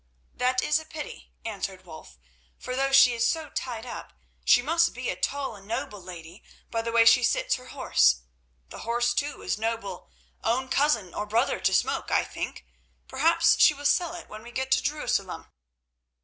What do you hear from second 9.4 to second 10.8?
is noble, own